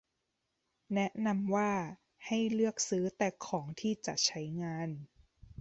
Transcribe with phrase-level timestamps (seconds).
[0.93, 1.71] แนะนำว่า
[2.25, 4.89] ให้เลือกซื้อแต่ของที่จะใช้งาน